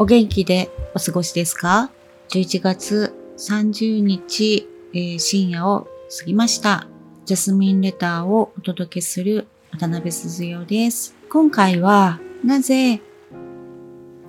[0.00, 1.90] お元気でお過ごしですか
[2.28, 6.86] ?11 月30日、えー、深夜を過ぎました。
[7.24, 11.16] ジャスミンレターをお届けする渡辺鈴代です。
[11.28, 13.00] 今回はなぜ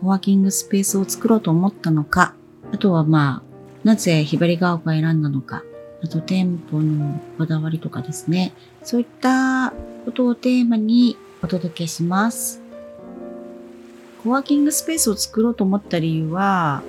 [0.00, 2.34] コワーキングスペースを作ろうと思ったのか、
[2.72, 5.64] あとはまあ、なぜひばりが丘を選んだのか、
[6.02, 9.74] あと店舗のこだわりとかですね、そういった
[10.06, 12.67] ことをテーマにお届けします。
[14.28, 16.82] コワーキングスペースを作ろうと思った理由は、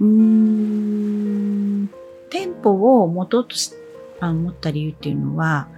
[0.00, 1.90] うーん、
[2.30, 3.72] 店舗を持とうとし、
[4.20, 5.68] あ思った理由っていうのは、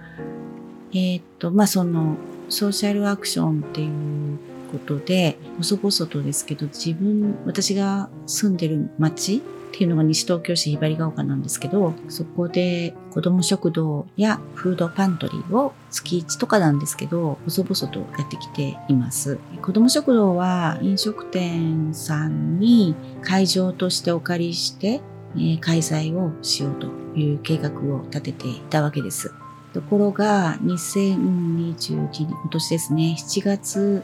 [0.93, 2.15] えー、っと、まあ、その、
[2.47, 4.37] ソーシャルアクションっていう
[4.73, 9.41] ことで、細々とですけど、自分、私が住んでる街っ
[9.75, 19.39] ていうのが西東京市ひばりが丘なんですけど、そこで子供食堂やフードパントリーを月1とかなんですけど、細々とやってきています。
[19.61, 25.01] 子供食堂は飲食店さんに会場としてお借りして、
[25.61, 26.87] 開催をしようと
[27.17, 29.33] いう計画を立てていたわけです。
[29.73, 34.03] ところが、2021年、今年ですね、7月、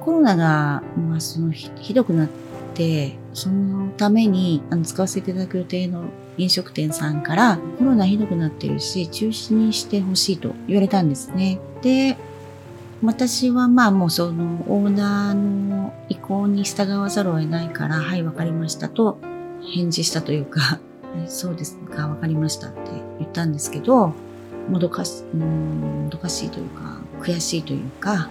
[0.00, 2.28] コロナが、まあ、そのひどくなっ
[2.74, 6.04] て、そのためにあの使わせていただく予定の
[6.38, 11.58] 飲食店さんからコロナひどくなってるし中止にしてほしいと言われたんですね。
[11.82, 12.16] で、
[13.02, 19.18] 私はまあもうそのオーナーの意向に従わざるを得ないから、はい、わかりましたと
[19.74, 20.80] 返事したというか、
[21.26, 22.78] そうですか、わかりましたって
[23.18, 24.14] 言ったんですけど、
[24.70, 28.30] もどかし、うん、もどかしいというか、悔しいというか、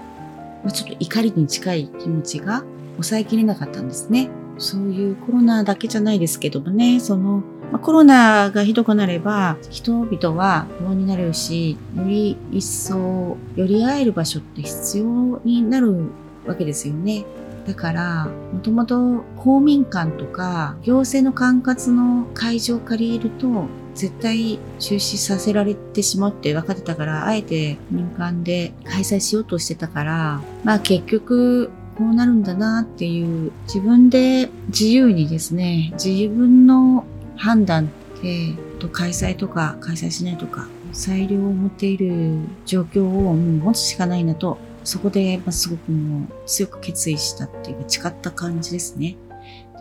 [0.63, 4.29] ま、ちょっと怒りに近い気持ちが抑えきれなかったんですね。
[4.57, 16.11] そういうコロナだけじゃないですけどもね、その、ま、コロナがひどくなれば、人々は不安になるし、より一層寄り合える場所って必要になる
[16.45, 17.25] わけですよね。
[17.65, 23.65] だから、もともと公民館とか行政の管轄の会場を借りると、
[23.95, 37.89] 絶対中止させられてしまうって分かってたから、あえて民間で開催しようとしてたから、まあ結局こうなるんだなっていう自分で自由にですね、自分の判断
[38.21, 38.55] で
[38.91, 49.15] 開催とか開催しないとか裁量を持っている状況をもう持つしかないなと、そこで、ますごくもう強く決意したっていうか誓った感じですね。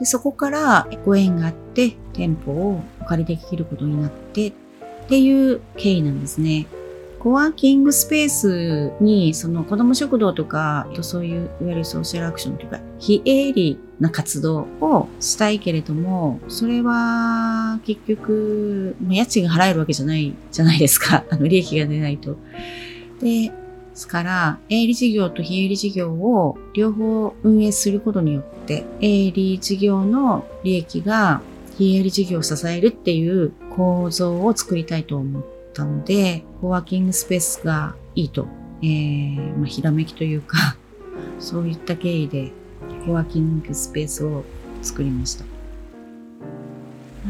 [0.00, 4.52] でそこからご縁があって店舗をお借りできることになってっ
[5.08, 6.66] ていう経緯なんですね。
[7.20, 21.24] コワーキングスペースに、その子供食堂とか、そういう、いわゆるソーシャルアクションというか、非営利な活動をしたいけれども、それは結局、家賃が払えるわけじゃないじゃないですか。
[21.28, 22.38] あの、利益が出ないと。
[23.20, 23.52] で、
[24.00, 31.42] ですから、営利事業と非営利事業を両方運営することによって、営利事業の利益が
[31.76, 35.44] 非営利事業を支えるっていう構造を作りたいと思っ
[35.74, 38.46] たので、コワーキングスペースがいいと、
[38.82, 40.78] えー、まあ、ひらめきというか
[41.38, 42.52] そういった経緯で、
[43.04, 44.44] コワーキングスペースを
[44.80, 45.44] 作りました。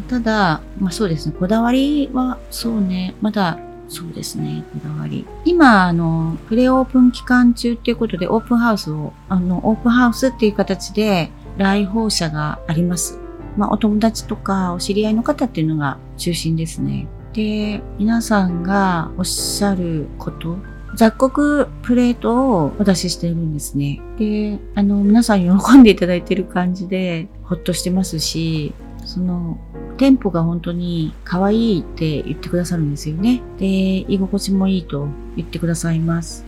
[0.08, 3.58] ただ、まあそうですね、こだわりは、そうね、まだ、
[3.90, 5.26] そうですね、こだわり。
[5.44, 13.18] 今、あの、プレオープン期間中っていうことで、オープンハウスを、あの、オープンハウスっていう形で、来訪者があります。
[13.56, 17.08] まあ、お友達とかお知り合いの方っていうのが中心ですね。
[17.32, 20.56] で、皆さんがおっしゃること、
[20.94, 24.00] 雑穀プレートをお出ししてるんですね。
[24.18, 28.72] で、あの、皆さん喜んでいただいてる感じで、ほっとしてますし、
[29.04, 29.58] その、
[30.00, 33.42] 店舗が本当に可愛いって言ってくださるんですよね。
[33.58, 33.66] で、
[34.10, 36.46] 居心地もいいと言ってくださいます。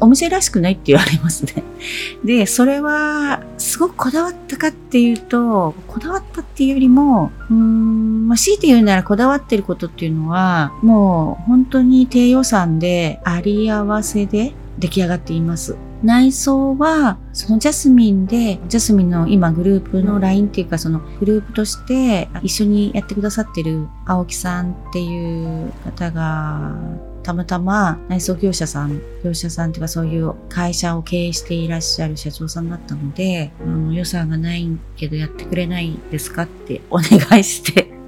[0.00, 1.62] お店らしくないって言われますね。
[2.26, 15.76] で、それは、すごくこだわったかっていうと、こだわったっていうよりも、うーん、まあ、強いて言うならこだわってることっていうのは、もう本当に低予算であり合わせで出来上がっています。
[16.02, 26.76] 内装は、そのジャスミンで、ジャスミンの今グループの LINE っていうか、そのグループとして一緒にやってくださってる青木さんっていう方が、
[27.24, 37.98] たまたま内装業者さん、業者さんっていうかそういう会社を経営していらっしゃる社長さんだったので、あの予算がないけどやってくれないですかってお願いして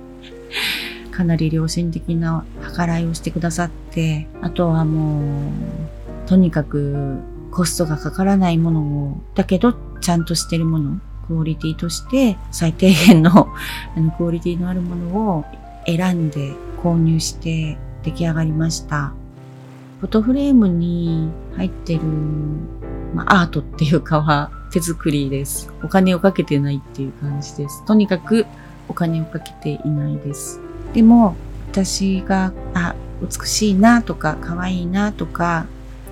[1.21, 6.00] かなり良心的な計らいをしてくださって、あとはもう、
[6.31, 7.19] とにかく
[7.50, 13.49] コストがかからないものを、だけどちゃんとしてるもの、クオリティとして最低限の
[13.97, 15.44] あのクオリティのあるものを
[15.87, 16.53] 選んで
[16.85, 19.12] 購入して出来上がりました。
[20.00, 22.00] フォトフレームに入ってる、
[23.12, 25.73] まあ、アートっていうかは手作りです。
[25.82, 27.85] お金をかけてないっていう感じです。
[27.87, 28.47] とにかく
[28.88, 30.61] お金をかけていないです。
[30.94, 31.35] でも、
[31.73, 35.67] 私が、あ、美しいなとか、可愛いなとか、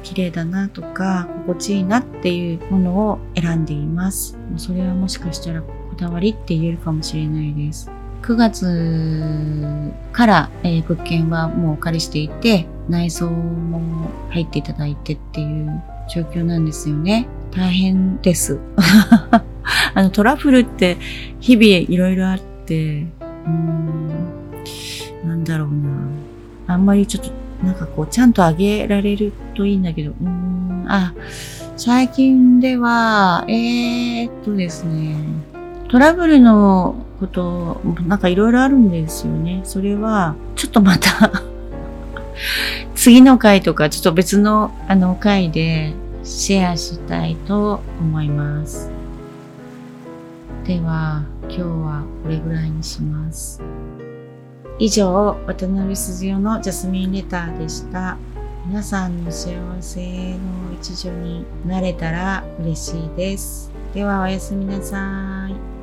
[0.08, 4.38] 綺麗だなとか、心地いいなっていうものを選んでいます。
[4.56, 5.69] それはもしかしたらこ
[5.99, 7.90] だわりって言えるかもしれないです。
[8.22, 17.28] 9月から、えー物件はもうお借りしていて、内装も入っていただいてっていう状況なんですよね。
[17.50, 18.58] 大変です。
[19.93, 20.96] あのトラブルって
[21.38, 24.08] 日々いろいろあって、うーん、
[25.28, 25.75] なんだろうな。
[26.66, 27.31] あんまりちょっと
[27.62, 31.14] なんかこうちゃんと上げられるといいんだけど、うーん、あ、
[31.76, 35.16] 最近では、えー、っとですね、
[35.88, 39.62] トラブルのこと、なんかいろいろあるんですよね。
[39.64, 41.43] それは、ちょっとまた
[42.94, 48.90] 次の回とか、ちょっと別のあの回でシェアしたいと思います。
[50.64, 53.62] では、今日はこれぐらいにします。
[54.81, 58.17] 以上、渡辺鈴代のジャスミンレターでした。
[58.65, 60.01] 皆さんの幸せ
[60.35, 60.39] の
[60.81, 63.73] 一助になれたら嬉しいです。
[63.93, 65.78] では、おやすみなさい。